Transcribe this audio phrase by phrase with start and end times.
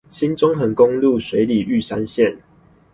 [0.09, 2.35] 新中橫公路水里玉山線